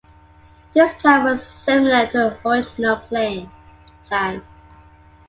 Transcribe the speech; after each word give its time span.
This 0.73 0.91
plan 0.95 1.25
was 1.25 1.45
similar 1.45 2.07
to 2.07 2.17
the 2.41 2.49
original 2.49 2.95
plan. 2.95 3.47